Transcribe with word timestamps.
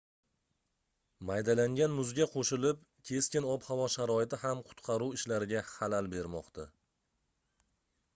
maydalangan 1.29 1.91
muzga 1.97 2.25
qoʻshilib 2.31 2.79
keskin 3.09 3.47
ob-havo 3.57 3.85
sharoiti 3.97 4.39
ham 4.45 4.63
qutqaruv 4.71 5.13
ishlariga 5.19 5.61
xalal 5.75 6.09
bermoqda 6.15 6.67